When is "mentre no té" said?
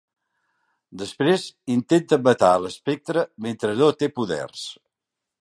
3.49-4.11